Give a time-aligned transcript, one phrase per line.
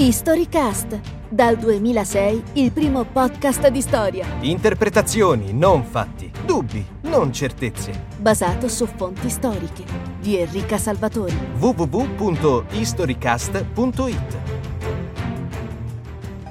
[0.00, 6.32] Historycast, dal 2006 il primo podcast di storia, Interpretazioni, non fatti.
[6.46, 8.06] Dubbi, non certezze.
[8.16, 9.84] basato su fonti storiche,
[10.18, 11.36] di Enrica Salvatori.
[11.58, 14.38] www.historycast.it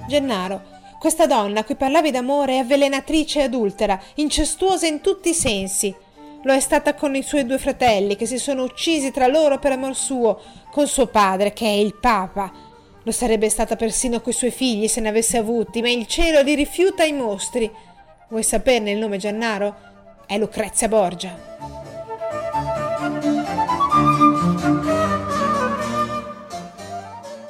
[0.08, 0.62] Gennaro,
[1.00, 5.92] questa donna a cui parlavi d'amore è avvelenatrice e adultera, incestuosa in tutti i sensi.
[6.44, 9.72] Lo è stata con i suoi due fratelli che si sono uccisi tra loro per
[9.72, 10.40] amor suo,
[10.70, 12.68] con suo padre che è il Papa.
[13.04, 16.54] Lo sarebbe stata persino coi suoi figli se ne avesse avuti, ma il cielo li
[16.54, 17.72] rifiuta ai mostri.
[18.28, 19.76] Vuoi saperne il nome Gennaro?
[20.26, 21.48] È Lucrezia Borgia.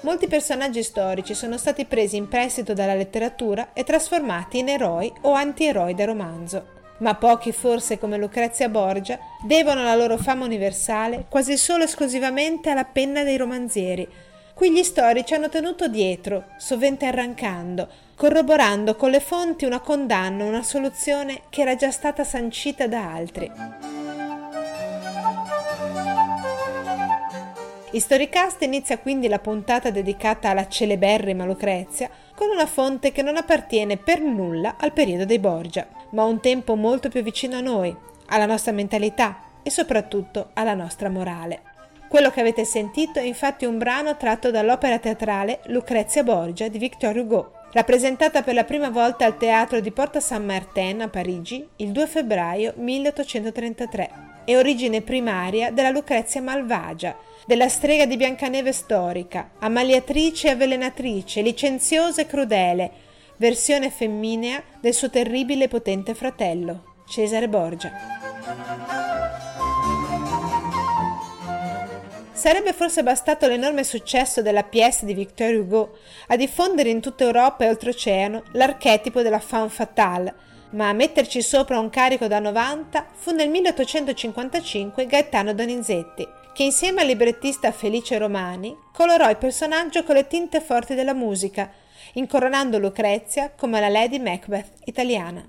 [0.01, 5.33] Molti personaggi storici sono stati presi in prestito dalla letteratura e trasformati in eroi o
[5.33, 6.77] antieroi da romanzo.
[6.99, 12.85] Ma pochi, forse come Lucrezia Borgia, devono la loro fama universale quasi solo esclusivamente alla
[12.85, 14.07] penna dei romanzieri.
[14.59, 20.63] Qui gli storici hanno tenuto dietro, sovente arrancando, corroborando con le fonti una condanna, una
[20.63, 23.49] soluzione che era già stata sancita da altri.
[27.91, 33.95] Historicast inizia quindi la puntata dedicata alla celeberrima Lucrezia con una fonte che non appartiene
[33.95, 37.95] per nulla al periodo dei Borgia, ma a un tempo molto più vicino a noi,
[38.25, 41.68] alla nostra mentalità e soprattutto alla nostra morale.
[42.09, 47.15] Quello che avete sentito è infatti un brano tratto dall'opera teatrale Lucrezia Borgia di Victor
[47.15, 51.91] Hugo, rappresentata per la prima volta al teatro di Porta Saint Martin a Parigi il
[51.91, 54.09] 2 febbraio 1833.
[54.43, 62.21] È origine primaria della Lucrezia malvagia, della strega di Biancaneve storica, ammaliatrice e avvelenatrice, licenziosa
[62.21, 62.91] e crudele,
[63.37, 69.08] versione femminea del suo terribile e potente fratello, Cesare Borgia.
[72.39, 77.65] Sarebbe forse bastato l'enorme successo della pièce di Victor Hugo a diffondere in tutta Europa
[77.65, 80.33] e oltreoceano l'archetipo della femme fatale,
[80.69, 87.01] ma a metterci sopra un carico da 90 fu nel 1855 Gaetano Donizetti, che insieme
[87.01, 91.69] al librettista Felice Romani colorò il personaggio con le tinte forti della musica,
[92.13, 95.45] incoronando Lucrezia come la Lady Macbeth italiana.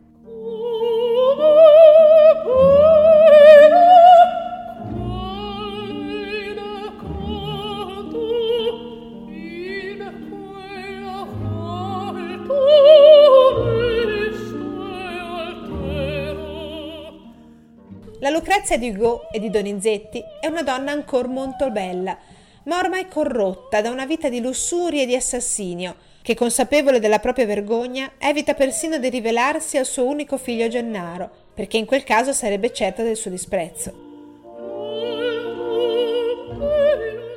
[18.30, 22.16] Lucrezia di Hugo e di Donizetti è una donna ancora molto bella,
[22.64, 27.46] ma ormai corrotta da una vita di lussuria e di assassinio, che consapevole della propria
[27.46, 32.72] vergogna evita persino di rivelarsi al suo unico figlio Gennaro, perché in quel caso sarebbe
[32.72, 34.08] certa del suo disprezzo.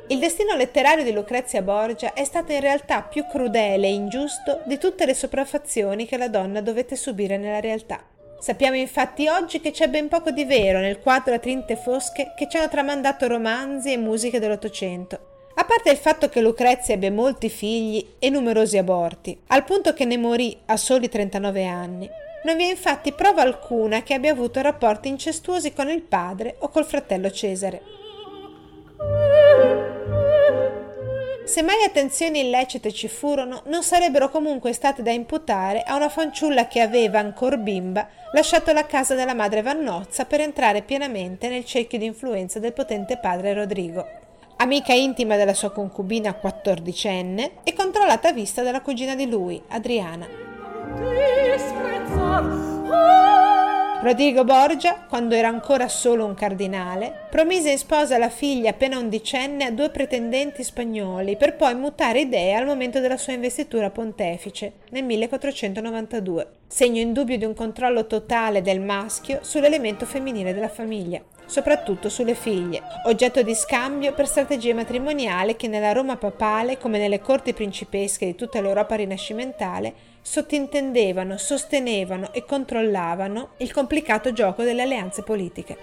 [0.08, 4.78] Il destino letterario di Lucrezia Borgia è stato in realtà più crudele e ingiusto di
[4.78, 8.13] tutte le sopraffazioni che la donna dovette subire nella realtà.
[8.38, 12.48] Sappiamo infatti oggi che c'è ben poco di vero nel quadro a tinte fosche che
[12.48, 15.32] ci hanno tramandato romanzi e musiche dell'Ottocento.
[15.54, 20.04] A parte il fatto che Lucrezia ebbe molti figli e numerosi aborti, al punto che
[20.04, 22.10] ne morì a soli 39 anni,
[22.44, 26.68] non vi è infatti prova alcuna che abbia avuto rapporti incestuosi con il padre o
[26.68, 27.80] col fratello Cesare.
[31.44, 36.66] Se mai attenzioni illecite ci furono, non sarebbero comunque state da imputare a una fanciulla
[36.66, 41.98] che aveva, ancor bimba, lasciato la casa della madre Vannozza per entrare pienamente nel cerchio
[41.98, 44.06] di influenza del potente padre Rodrigo.
[44.56, 50.26] Amica intima della sua concubina quattordicenne e controllata a vista dalla cugina di lui, Adriana.
[54.04, 59.64] Rodrigo Borgia, quando era ancora solo un cardinale, promise in sposa la figlia appena undicenne
[59.64, 65.04] a due pretendenti spagnoli per poi mutare idea al momento della sua investitura pontefice nel
[65.04, 72.34] 1492, segno indubbio di un controllo totale del maschio sull'elemento femminile della famiglia, soprattutto sulle
[72.34, 78.26] figlie, oggetto di scambio per strategie matrimoniali che nella Roma papale, come nelle corti principesche
[78.26, 85.76] di tutta l'Europa rinascimentale, sottintendevano, sostenevano e controllavano il complicato gioco delle alleanze politiche.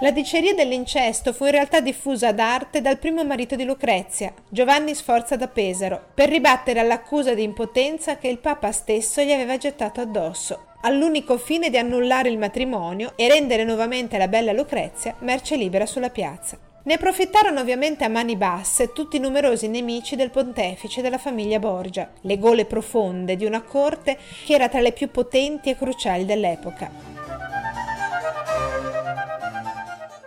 [0.00, 4.96] La diceria dell'incesto fu in realtà diffusa ad arte dal primo marito di Lucrezia, Giovanni
[4.96, 10.00] Sforza da Pesaro, per ribattere all'accusa di impotenza che il Papa stesso gli aveva gettato
[10.00, 15.86] addosso, all'unico fine di annullare il matrimonio e rendere nuovamente la bella Lucrezia merce libera
[15.86, 16.71] sulla piazza.
[16.84, 21.60] Ne approfittarono ovviamente a mani basse tutti i numerosi nemici del pontefice e della famiglia
[21.60, 26.24] Borgia, le gole profonde di una corte che era tra le più potenti e cruciali
[26.24, 26.90] dell'epoca.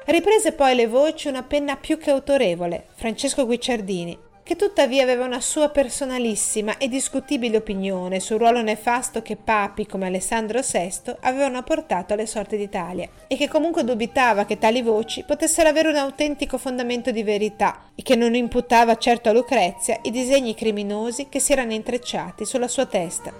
[0.06, 5.42] Riprese poi le voci una penna più che autorevole, Francesco Guicciardini, che tuttavia aveva una
[5.42, 12.13] sua personalissima e discutibile opinione sul ruolo nefasto che papi come Alessandro VI avevano portato
[12.13, 17.09] alle sorti d'Italia e che comunque dubitava che tali voci potessero avere un autentico fondamento
[17.09, 21.74] di verità e che non imputava certo a Lucrezia i disegni criminosi che si erano
[21.74, 23.33] intrecciati sulla sua testa.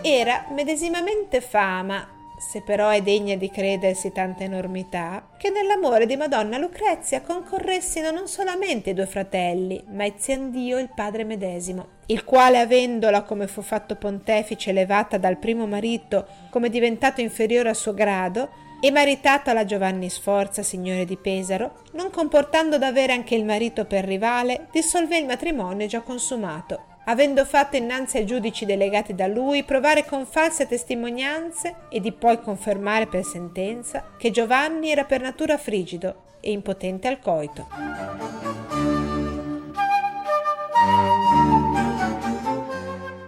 [0.00, 2.13] Era medesimamente fama
[2.46, 8.28] se però è degna di credersi tanta enormità, che nell'amore di Madonna Lucrezia concorressino non
[8.28, 13.96] solamente i due fratelli, ma Eziandio il padre medesimo, il quale avendola, come fu fatto
[13.96, 20.10] pontefice, elevata dal primo marito come diventato inferiore al suo grado, e maritata la Giovanni
[20.10, 25.86] Sforza, signore di Pesaro, non comportando d'avere anche il marito per rivale, dissolve il matrimonio
[25.86, 32.00] già consumato avendo fatto innanzi ai giudici delegati da lui provare con false testimonianze e
[32.00, 37.66] di poi confermare per sentenza che Giovanni era per natura frigido e impotente al coito.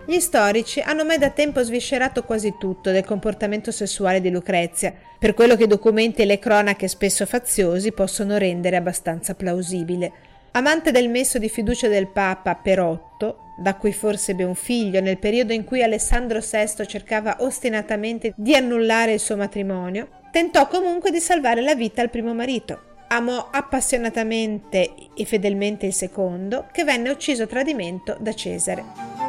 [0.09, 5.35] Gli storici hanno mai da tempo sviscerato quasi tutto del comportamento sessuale di Lucrezia, per
[5.35, 10.13] quello che i documenti e le cronache spesso faziosi possono rendere abbastanza plausibile.
[10.57, 15.19] Amante del messo di fiducia del Papa Perotto, da cui forse ebbe un figlio nel
[15.19, 21.21] periodo in cui Alessandro VI cercava ostinatamente di annullare il suo matrimonio, tentò comunque di
[21.21, 23.05] salvare la vita al primo marito.
[23.09, 29.26] Amò appassionatamente e fedelmente il secondo, che venne ucciso a tradimento da Cesare.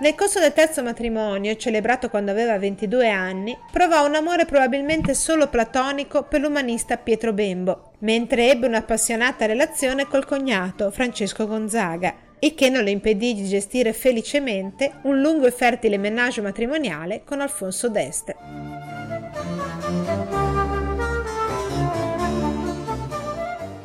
[0.00, 5.48] Nel corso del terzo matrimonio, celebrato quando aveva 22 anni, provò un amore probabilmente solo
[5.48, 12.68] platonico per l'umanista Pietro Bembo, mentre ebbe un'appassionata relazione col cognato Francesco Gonzaga, il che
[12.68, 18.67] non le impedì di gestire felicemente un lungo e fertile menage matrimoniale con Alfonso d'Este.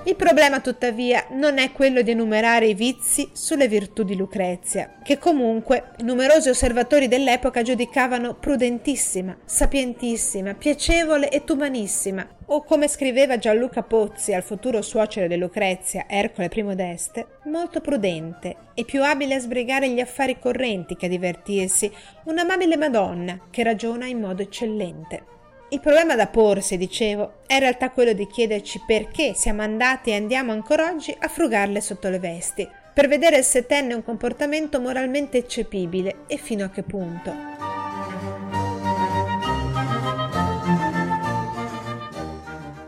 [0.06, 5.18] Il problema tuttavia non è quello di enumerare i vizi sulle virtù di Lucrezia, che
[5.18, 14.34] comunque numerosi osservatori dell'epoca giudicavano prudentissima, sapientissima, piacevole e tumanissima, o come scriveva Gianluca Pozzi
[14.34, 19.90] al futuro suocero di Lucrezia, Ercole I d'Este, molto prudente e più abile a sbrigare
[19.90, 21.90] gli affari correnti che a divertirsi,
[22.26, 25.32] un'amabile Madonna che ragiona in modo eccellente.
[25.74, 30.16] Il problema da porsi, dicevo, è in realtà quello di chiederci perché siamo andati e
[30.16, 35.40] andiamo ancora oggi a frugarle sotto le vesti, per vedere se tenne un comportamento moralmente
[35.40, 37.73] eccepibile e fino a che punto.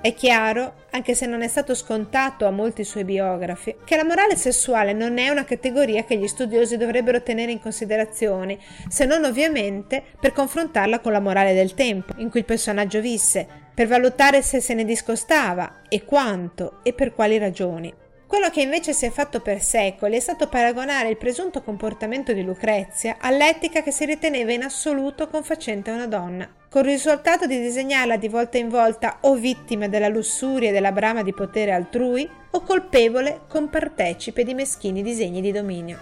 [0.06, 4.36] È chiaro, anche se non è stato scontato a molti suoi biografi, che la morale
[4.36, 10.04] sessuale non è una categoria che gli studiosi dovrebbero tenere in considerazione, se non ovviamente
[10.20, 14.62] per confrontarla con la morale del tempo in cui il personaggio visse, per valutare se
[14.62, 17.92] se ne discostava e quanto e per quali ragioni.
[18.28, 22.44] Quello che invece si è fatto per secoli è stato paragonare il presunto comportamento di
[22.44, 27.58] Lucrezia all'etica che si riteneva in assoluto confacente a una donna, con il risultato di
[27.58, 32.30] disegnarla di volta in volta o vittima della lussuria e della brama di potere altrui
[32.52, 35.98] o colpevole compartecipe di meschini disegni di dominio.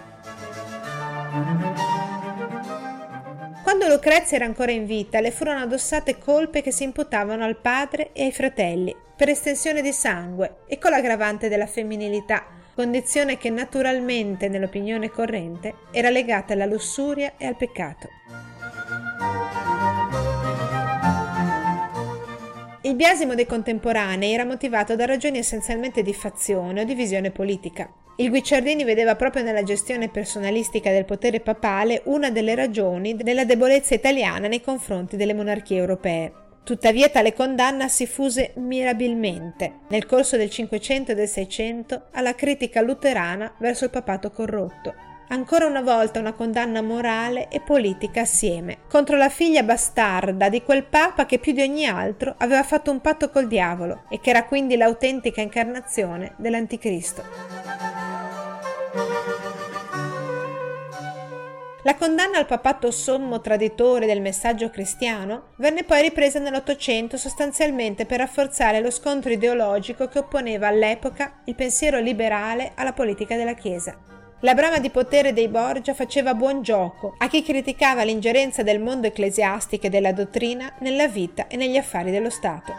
[3.62, 8.10] Quando Lucrezia era ancora in vita, le furono addossate colpe che si imputavano al padre
[8.12, 14.48] e ai fratelli, per estensione di sangue e con l'aggravante della femminilità, condizione che naturalmente
[14.48, 18.08] nell'opinione corrente era legata alla lussuria e al peccato.
[22.86, 27.90] Il biasimo dei contemporanei era motivato da ragioni essenzialmente di fazione o di visione politica.
[28.16, 33.94] Il Guicciardini vedeva proprio nella gestione personalistica del potere papale una delle ragioni della debolezza
[33.94, 36.32] italiana nei confronti delle monarchie europee.
[36.62, 42.82] Tuttavia tale condanna si fuse mirabilmente nel corso del Cinquecento e del Seicento alla critica
[42.82, 45.03] luterana verso il papato corrotto.
[45.28, 50.84] Ancora una volta una condanna morale e politica assieme, contro la figlia bastarda di quel
[50.84, 54.44] papa che più di ogni altro aveva fatto un patto col diavolo e che era
[54.44, 57.22] quindi l'autentica incarnazione dell'anticristo.
[61.86, 68.20] La condanna al papato sommo traditore del messaggio cristiano venne poi ripresa nell'Ottocento sostanzialmente per
[68.20, 74.23] rafforzare lo scontro ideologico che opponeva all'epoca il pensiero liberale alla politica della Chiesa.
[74.44, 79.06] La brama di potere dei Borgia faceva buon gioco a chi criticava l'ingerenza del mondo
[79.06, 82.74] ecclesiastico e della dottrina nella vita e negli affari dello Stato.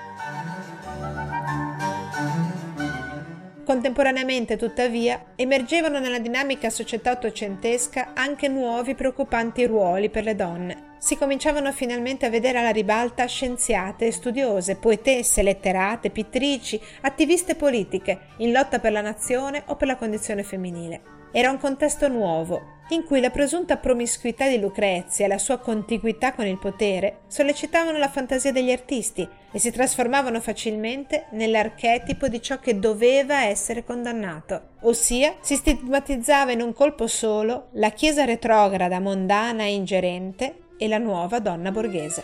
[3.65, 10.93] Contemporaneamente, tuttavia, emergevano nella dinamica società ottocentesca anche nuovi preoccupanti ruoli per le donne.
[10.99, 18.51] Si cominciavano finalmente a vedere alla ribalta scienziate, studiose, poetesse, letterate, pittrici, attiviste politiche, in
[18.51, 21.23] lotta per la nazione o per la condizione femminile.
[21.37, 26.31] Era un contesto nuovo, in cui la presunta promiscuità di Lucrezia e la sua contiguità
[26.31, 32.59] con il potere sollecitavano la fantasia degli artisti e si trasformavano facilmente nell'archetipo di ciò
[32.59, 39.63] che doveva essere condannato, ossia si stigmatizzava in un colpo solo la chiesa retrograda, mondana
[39.63, 42.23] e ingerente e la nuova donna borghese.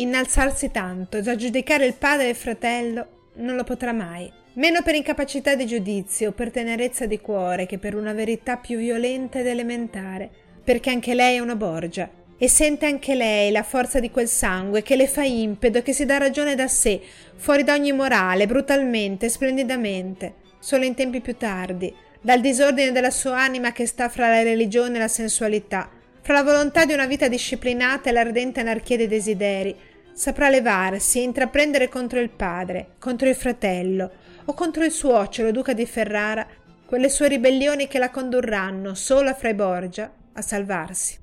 [0.00, 4.94] Innalzarsi tanto da giudicare il padre e il fratello non lo potrà mai, meno per
[4.94, 10.30] incapacità di giudizio per tenerezza di cuore che per una verità più violenta ed elementare,
[10.64, 14.80] perché anche lei è una Borgia e sente anche lei la forza di quel sangue
[14.80, 16.98] che le fa impeto, che si dà ragione da sé,
[17.36, 23.38] fuori da ogni morale, brutalmente, splendidamente, solo in tempi più tardi, dal disordine della sua
[23.38, 25.90] anima che sta fra la religione e la sensualità,
[26.22, 31.22] fra la volontà di una vita disciplinata e l'ardente anarchia dei desideri, saprà levarsi e
[31.22, 34.10] intraprendere contro il padre, contro il fratello
[34.44, 36.46] o contro il suocero duca di Ferrara
[36.84, 41.18] quelle sue ribellioni che la condurranno sola fra i Borgia a salvarsi.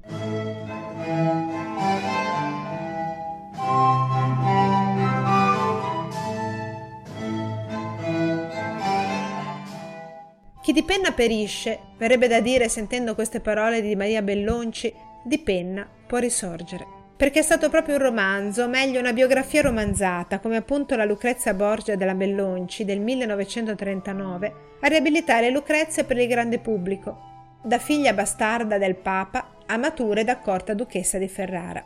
[10.62, 15.88] Chi di penna perisce, verrebbe da dire sentendo queste parole di Maria Bellonci, di penna
[16.08, 21.04] può risorgere perché è stato proprio un romanzo, meglio una biografia romanzata, come appunto la
[21.04, 28.14] Lucrezia Borgia della Bellonci del 1939, a riabilitare Lucrezia per il grande pubblico, da figlia
[28.14, 31.84] bastarda del Papa a matura ed accorta duchessa di Ferrara.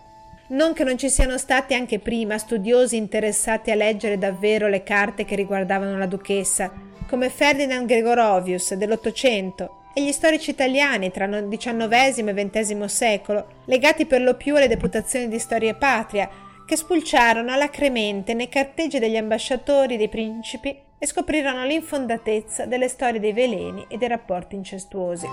[0.50, 5.24] Non che non ci siano stati anche prima studiosi interessati a leggere davvero le carte
[5.24, 6.74] che riguardavano la duchessa,
[7.08, 14.06] come Ferdinand Gregorovius dell'Ottocento, e gli storici italiani tra il XIX e XX secolo, legati
[14.06, 16.30] per lo più alle deputazioni di storia patria,
[16.66, 23.34] che spulciarono alacremente nei carteggi degli ambasciatori dei principi e scoprirono l'infondatezza delle storie dei
[23.34, 25.28] veleni e dei rapporti incestuosi.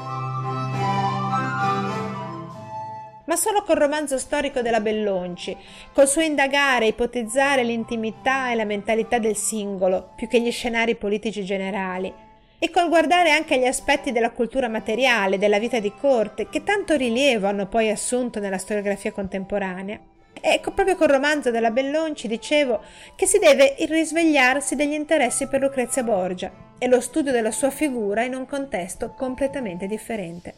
[3.26, 5.54] Ma solo col romanzo storico della Bellonci,
[5.92, 10.96] col suo indagare e ipotizzare l'intimità e la mentalità del singolo, più che gli scenari
[10.96, 12.10] politici generali,
[12.58, 16.96] e col guardare anche agli aspetti della cultura materiale, della vita di corte, che tanto
[16.96, 20.00] rilievo hanno poi assunto nella storiografia contemporanea.
[20.40, 22.80] Ecco, proprio col romanzo della Bellonci dicevo
[23.16, 27.70] che si deve il risvegliarsi degli interessi per Lucrezia Borgia e lo studio della sua
[27.70, 30.54] figura in un contesto completamente differente.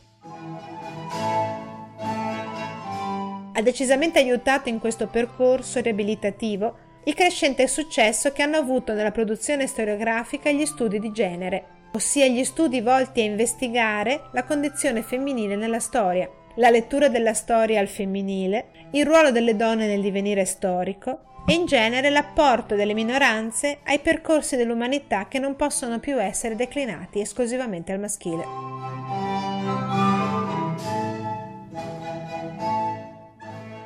[3.53, 9.67] Ha decisamente aiutato in questo percorso riabilitativo il crescente successo che hanno avuto nella produzione
[9.67, 15.81] storiografica gli studi di genere, ossia gli studi volti a investigare la condizione femminile nella
[15.81, 21.55] storia, la lettura della storia al femminile, il ruolo delle donne nel divenire storico e
[21.55, 27.93] in genere l'apporto delle minoranze ai percorsi dell'umanità che non possono più essere declinati esclusivamente
[27.93, 28.45] al maschile.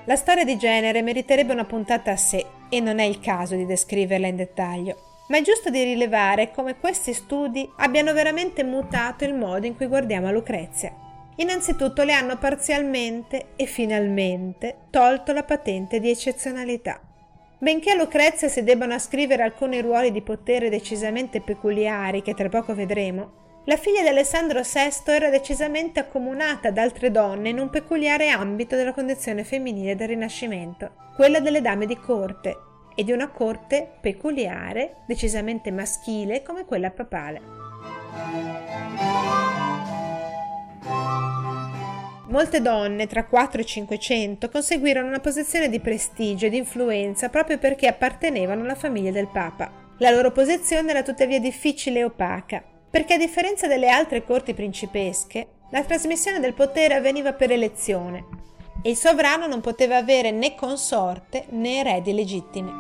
[0.06, 3.64] La storia di genere meriterebbe una puntata a sé e non è il caso di
[3.64, 9.34] descriverla in dettaglio ma è giusto di rilevare come questi studi abbiano veramente mutato il
[9.34, 10.94] modo in cui guardiamo a Lucrezia.
[11.36, 17.00] Innanzitutto le hanno parzialmente e finalmente tolto la patente di eccezionalità.
[17.58, 22.74] Benché a Lucrezia si debbano ascrivere alcuni ruoli di potere decisamente peculiari che tra poco
[22.74, 28.28] vedremo, la figlia di Alessandro VI era decisamente accomunata ad altre donne in un peculiare
[28.28, 32.54] ambito della condizione femminile del Rinascimento, quella delle dame di corte,
[32.94, 37.40] e di una corte peculiare, decisamente maschile come quella papale.
[42.28, 47.58] Molte donne, tra 4 e 500, conseguirono una posizione di prestigio e di influenza proprio
[47.58, 49.70] perché appartenevano alla famiglia del Papa.
[49.98, 55.46] La loro posizione era tuttavia difficile e opaca, perché a differenza delle altre corti principesche,
[55.70, 58.44] la trasmissione del potere avveniva per elezione
[58.86, 62.70] il sovrano non poteva avere né consorte né eredi legittimi.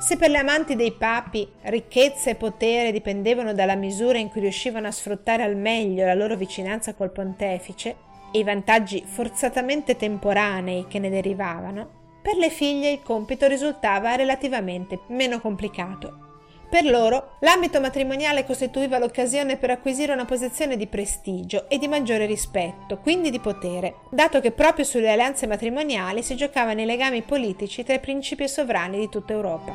[0.00, 4.86] Se per le amanti dei papi ricchezza e potere dipendevano dalla misura in cui riuscivano
[4.86, 7.96] a sfruttare al meglio la loro vicinanza col pontefice
[8.32, 15.00] e i vantaggi forzatamente temporanei che ne derivavano, per le figlie il compito risultava relativamente
[15.08, 16.27] meno complicato
[16.70, 22.26] Per loro, l'ambito matrimoniale costituiva l'occasione per acquisire una posizione di prestigio e di maggiore
[22.26, 27.84] rispetto, quindi di potere, dato che proprio sulle alleanze matrimoniali si giocavano i legami politici
[27.84, 29.72] tra i principi e sovrani di tutta Europa.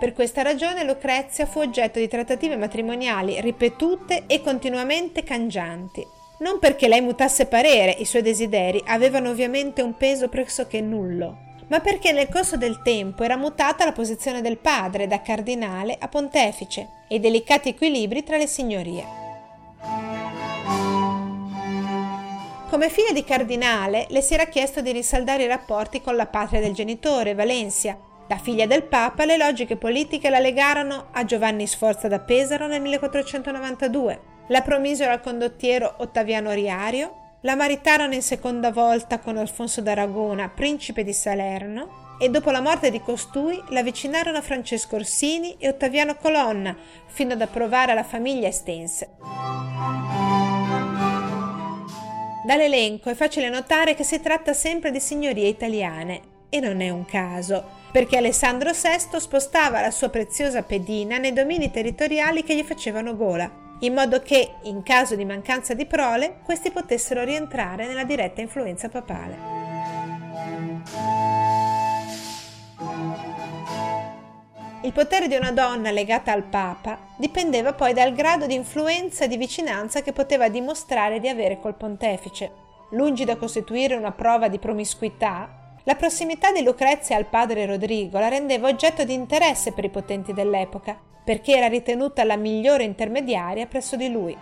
[0.00, 6.04] Per questa ragione Lucrezia fu oggetto di trattative matrimoniali ripetute e continuamente cangianti.
[6.40, 11.80] Non perché lei mutasse parere, i suoi desideri avevano ovviamente un peso pressoché nullo, ma
[11.80, 16.88] perché nel corso del tempo era mutata la posizione del padre da cardinale a pontefice
[17.08, 19.16] e delicati equilibri tra le signorie.
[22.70, 26.60] Come figlia di cardinale le si era chiesto di risaldare i rapporti con la patria
[26.60, 27.98] del genitore, Valencia.
[28.26, 32.82] Da figlia del Papa le logiche politiche la legarono a Giovanni Sforza da Pesaro nel
[32.82, 40.48] 1492, la promisero al condottiero Ottaviano Riario la maritarono in seconda volta con Alfonso d'Aragona,
[40.48, 46.16] principe di Salerno, e dopo la morte di costui l'avvicinarono a Francesco Orsini e Ottaviano
[46.16, 46.76] Colonna,
[47.06, 49.10] fino ad approvare la famiglia estense.
[52.44, 57.04] Dall'elenco è facile notare che si tratta sempre di signorie italiane, e non è un
[57.04, 63.14] caso, perché Alessandro VI spostava la sua preziosa pedina nei domini territoriali che gli facevano
[63.14, 68.40] gola in modo che, in caso di mancanza di prole, questi potessero rientrare nella diretta
[68.40, 69.36] influenza papale.
[74.82, 79.28] Il potere di una donna legata al Papa dipendeva poi dal grado di influenza e
[79.28, 82.50] di vicinanza che poteva dimostrare di avere col pontefice.
[82.92, 88.28] Lungi da costituire una prova di promiscuità, la prossimità di Lucrezia al padre Rodrigo la
[88.28, 93.96] rendeva oggetto di interesse per i potenti dell'epoca perché era ritenuta la migliore intermediaria presso
[93.96, 94.34] di lui.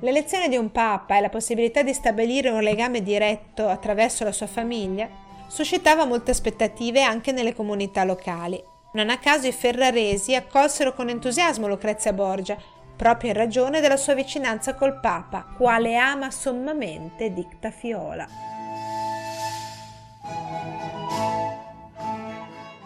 [0.00, 4.46] L'elezione di un papa e la possibilità di stabilire un legame diretto attraverso la sua
[4.46, 5.08] famiglia
[5.46, 8.62] suscitava molte aspettative anche nelle comunità locali.
[8.92, 12.58] Non a caso i ferraresi accolsero con entusiasmo Lucrezia Borgia,
[12.94, 18.53] proprio in ragione della sua vicinanza col Papa, quale ama sommamente dicta Fiola.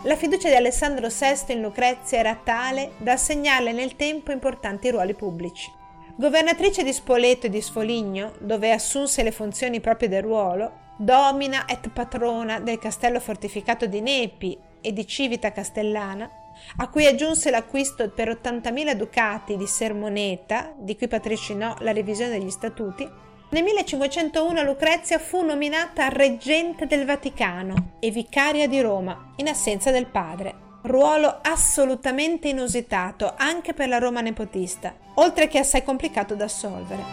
[0.09, 5.13] La fiducia di Alessandro VI in Lucrezia era tale da assegnarle nel tempo importanti ruoli
[5.13, 5.71] pubblici.
[6.17, 11.91] Governatrice di Spoleto e di Sfoligno, dove assunse le funzioni proprie del ruolo, domina et
[11.91, 16.31] patrona del castello fortificato di Nepi e di Civita Castellana,
[16.79, 22.49] a cui aggiunse l'acquisto per 80.000 ducati di Sermoneta, di cui patrocinò la revisione degli
[22.49, 23.07] statuti,
[23.51, 30.05] nel 1501 Lucrezia fu nominata reggente del Vaticano e vicaria di Roma, in assenza del
[30.05, 30.67] padre.
[30.83, 37.05] Ruolo assolutamente inusitato anche per la Roma nepotista, oltre che assai complicato da assolvere.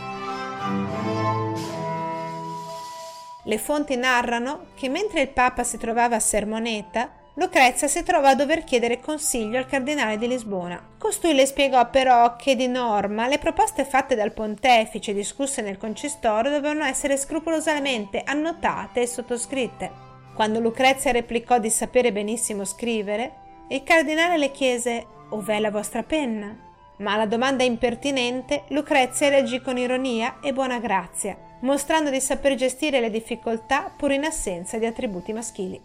[3.45, 8.35] Le fonti narrano che mentre il Papa si trovava a Sermoneta, Lucrezia si trova a
[8.35, 10.81] dover chiedere consiglio al cardinale di Lisbona.
[10.97, 16.49] Costui le spiegò però che di norma le proposte fatte dal pontefice discusse nel concistoro
[16.49, 19.91] dovevano essere scrupolosamente annotate e sottoscritte.
[20.33, 23.33] Quando Lucrezia replicò di sapere benissimo scrivere,
[23.67, 26.55] il cardinale le chiese Ov'è la vostra penna?
[26.97, 33.01] Ma alla domanda impertinente Lucrezia reagì con ironia e buona grazia, mostrando di saper gestire
[33.01, 35.81] le difficoltà pur in assenza di attributi maschili.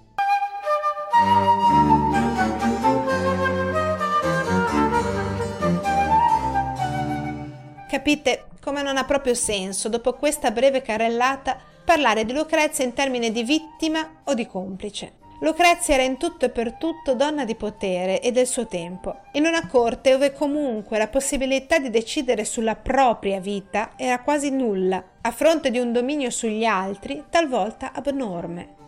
[7.89, 13.33] Capite come non ha proprio senso, dopo questa breve carrellata, parlare di Lucrezia in termini
[13.33, 15.19] di vittima o di complice.
[15.41, 19.47] Lucrezia era in tutto e per tutto donna di potere e del suo tempo, in
[19.47, 25.31] una corte dove comunque la possibilità di decidere sulla propria vita era quasi nulla, a
[25.31, 28.80] fronte di un dominio sugli altri talvolta abnorme.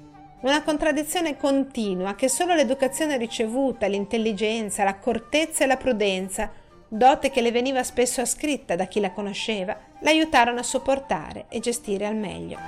[0.43, 6.51] Una contraddizione continua che solo l'educazione ricevuta, l'intelligenza, l'accortezza e la prudenza,
[6.89, 12.07] dote che le veniva spesso ascritta da chi la conosceva, l'aiutarono a sopportare e gestire
[12.07, 12.59] al meglio.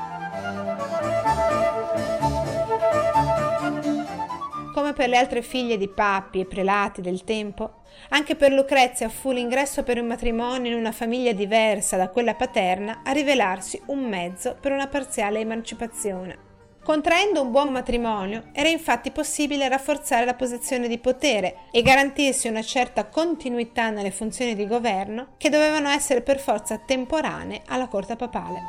[4.72, 9.32] Come per le altre figlie di papi e prelati del tempo, anche per Lucrezia fu
[9.32, 14.56] l'ingresso per un matrimonio in una famiglia diversa da quella paterna a rivelarsi un mezzo
[14.60, 16.53] per una parziale emancipazione.
[16.84, 22.60] Contraendo un buon matrimonio era infatti possibile rafforzare la posizione di potere e garantirsi una
[22.60, 28.60] certa continuità nelle funzioni di governo che dovevano essere per forza temporanee alla corte papale.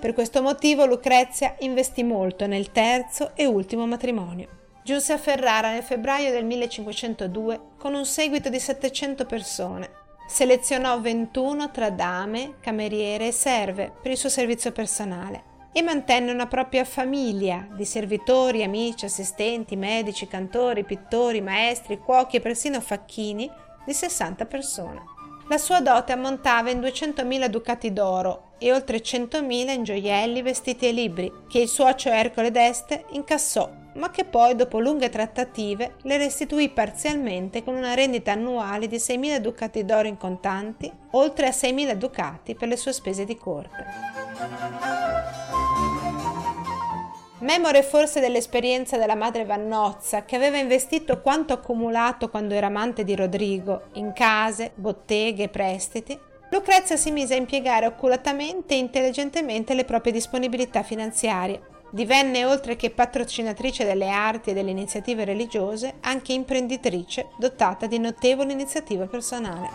[0.00, 4.48] Per questo motivo Lucrezia investì molto nel terzo e ultimo matrimonio.
[4.82, 11.70] Giunse a Ferrara nel febbraio del 1502 con un seguito di 700 persone Selezionò 21
[11.70, 17.66] tra dame, cameriere e serve per il suo servizio personale e mantenne una propria famiglia
[17.70, 23.48] di servitori, amici, assistenti, medici, cantori, pittori, maestri, cuochi e persino facchini
[23.84, 25.02] di 60 persone.
[25.48, 30.92] La sua dote ammontava in 200.000 ducati d'oro e oltre 100.000 in gioielli, vestiti e
[30.92, 36.68] libri, che il suocero Ercole d'Este incassò, ma che poi, dopo lunghe trattative, le restituì
[36.68, 42.54] parzialmente con una rendita annuale di 6.000 ducati d'oro in contanti, oltre a 6.000 ducati
[42.54, 43.84] per le sue spese di corte.
[47.38, 53.14] Memore forse dell'esperienza della madre Vannozza, che aveva investito quanto accumulato quando era amante di
[53.14, 56.18] Rodrigo, in case, botteghe e prestiti,
[56.50, 61.74] Lucrezia si mise a impiegare oculatamente e intelligentemente le proprie disponibilità finanziarie.
[61.90, 68.52] Divenne, oltre che patrocinatrice delle arti e delle iniziative religiose, anche imprenditrice dotata di notevole
[68.52, 69.68] iniziativa personale.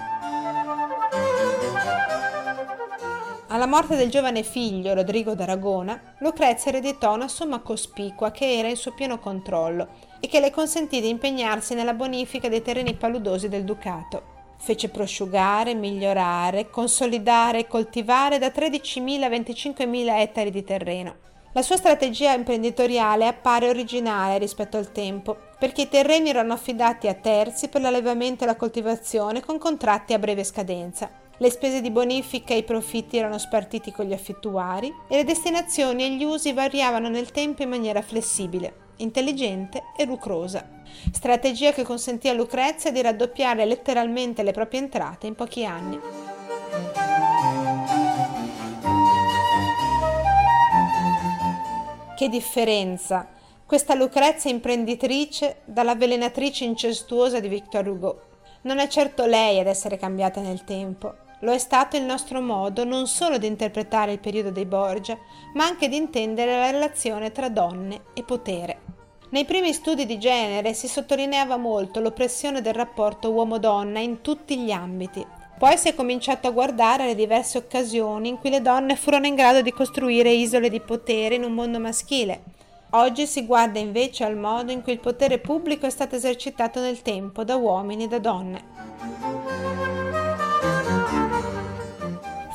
[3.47, 8.77] Alla morte del giovane figlio Rodrigo d'Aragona, Lucrezia ereditò una somma cospicua che era in
[8.77, 9.89] suo pieno controllo
[10.21, 14.39] e che le consentì di impegnarsi nella bonifica dei terreni paludosi del ducato.
[14.57, 21.15] Fece prosciugare, migliorare, consolidare e coltivare da 13.000 a 25.000 ettari di terreno.
[21.53, 27.13] La sua strategia imprenditoriale appare originale rispetto al tempo, perché i terreni erano affidati a
[27.13, 31.09] terzi per l'allevamento e la coltivazione con contratti a breve scadenza.
[31.37, 36.05] Le spese di bonifica e i profitti erano spartiti con gli affittuari e le destinazioni
[36.05, 40.65] e gli usi variavano nel tempo in maniera flessibile, intelligente e lucrosa.
[41.11, 46.30] Strategia che consentì a Lucrezia di raddoppiare letteralmente le proprie entrate in pochi anni.
[52.21, 53.27] Che differenza
[53.65, 58.21] questa Lucrezia imprenditrice dall'avvelenatrice incestuosa di Victor Hugo.
[58.61, 62.83] Non è certo lei ad essere cambiata nel tempo, lo è stato il nostro modo
[62.83, 65.17] non solo di interpretare il periodo dei Borgia,
[65.55, 68.81] ma anche di intendere la relazione tra donne e potere.
[69.31, 74.69] Nei primi studi di genere si sottolineava molto l'oppressione del rapporto uomo-donna in tutti gli
[74.69, 75.25] ambiti.
[75.61, 79.35] Poi si è cominciato a guardare le diverse occasioni in cui le donne furono in
[79.35, 82.41] grado di costruire isole di potere in un mondo maschile.
[82.93, 87.03] Oggi si guarda invece al modo in cui il potere pubblico è stato esercitato nel
[87.03, 88.63] tempo da uomini e da donne.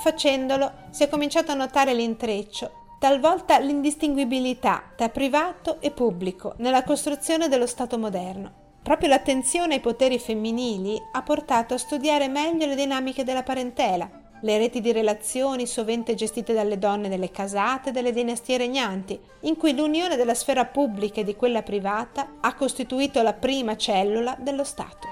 [0.03, 7.47] facendolo si è cominciato a notare l'intreccio, talvolta l'indistinguibilità tra privato e pubblico nella costruzione
[7.47, 8.66] dello Stato moderno.
[8.87, 14.09] Proprio l'attenzione ai poteri femminili ha portato a studiare meglio le dinamiche della parentela,
[14.43, 19.57] le reti di relazioni sovente gestite dalle donne delle casate e delle dinastie regnanti, in
[19.57, 24.63] cui l'unione della sfera pubblica e di quella privata ha costituito la prima cellula dello
[24.63, 25.09] Stato.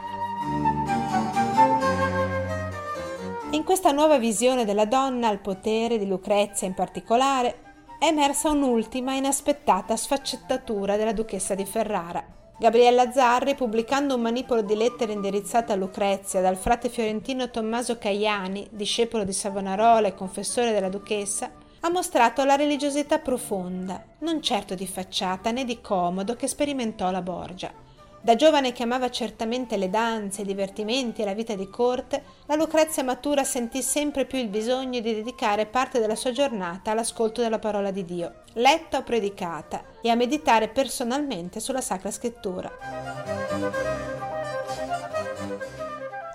[3.51, 7.57] In questa nuova visione della donna al potere, di Lucrezia in particolare,
[7.99, 12.43] è emersa un'ultima inaspettata sfaccettatura della duchessa di Ferrara.
[12.57, 18.69] Gabriella Zarri, pubblicando un manipolo di lettere indirizzate a Lucrezia dal frate fiorentino Tommaso Caiani,
[18.71, 24.87] discepolo di Savonarola e confessore della duchessa, ha mostrato la religiosità profonda, non certo di
[24.87, 27.84] facciata né di comodo, che sperimentò la Borgia.
[28.25, 32.55] Da giovane che amava certamente le danze, i divertimenti e la vita di corte, la
[32.55, 37.59] Lucrezia matura sentì sempre più il bisogno di dedicare parte della sua giornata all'ascolto della
[37.59, 42.73] parola di Dio, letta o predicata, e a meditare personalmente sulla Sacra Scrittura.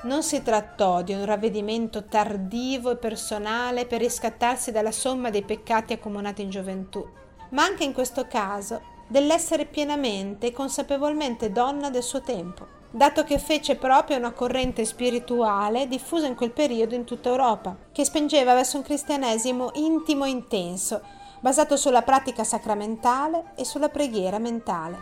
[0.03, 5.93] Non si trattò di un ravvedimento tardivo e personale per riscattarsi dalla somma dei peccati
[5.93, 7.03] accumulati in gioventù,
[7.49, 13.39] ma anche in questo caso dell'essere pienamente e consapevolmente donna del suo tempo, dato che
[13.39, 18.77] fece proprio una corrente spirituale diffusa in quel periodo in tutta Europa, che spingeva verso
[18.77, 21.01] un cristianesimo intimo e intenso,
[21.39, 24.97] basato sulla pratica sacramentale e sulla preghiera mentale.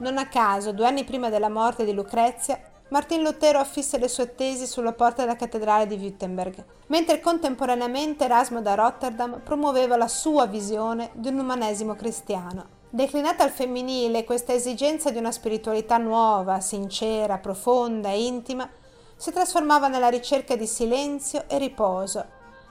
[0.00, 2.60] Non a caso, due anni prima della morte di Lucrezia,
[2.92, 8.60] Martin Lutero affisse le sue tesi sulla porta della cattedrale di Wittenberg, mentre contemporaneamente Erasmo
[8.60, 12.80] da Rotterdam promuoveva la sua visione di un umanesimo cristiano.
[12.90, 18.68] Declinata al femminile, questa esigenza di una spiritualità nuova, sincera, profonda e intima
[19.16, 22.22] si trasformava nella ricerca di silenzio e riposo,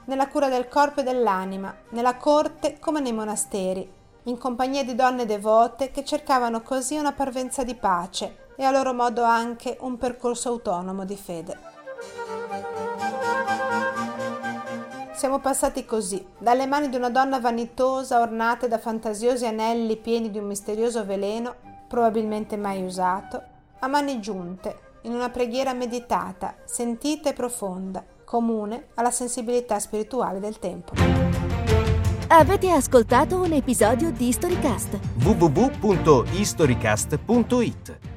[0.06, 3.92] nella cura del corpo e dell'anima, nella corte come nei monasteri,
[4.26, 8.94] in compagnia di donne devote che cercavano così una parvenza di pace, e a loro
[8.94, 11.70] modo anche un percorso autonomo di fede.
[15.14, 20.40] Siamo passati così, dalle mani di una donna vanitosa ornate da fantasiosi anelli pieni di
[20.40, 21.54] un misterioso veleno,
[21.88, 23.40] probabilmente mai usato,
[23.80, 30.58] a mani giunte, in una preghiera meditata, sentita e profonda, comune alla sensibilità spirituale del
[30.58, 30.94] tempo.
[32.28, 34.98] Avete ascoltato un episodio di Storycast?
[35.24, 38.11] www.historycast.it